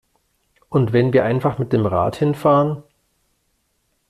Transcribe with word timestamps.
Und 0.67 0.93
wenn 0.93 1.13
wir 1.13 1.25
einfach 1.25 1.59
mit 1.59 1.73
dem 1.73 1.85
Rad 1.85 2.15
hin 2.15 2.33
fahren? 2.33 2.81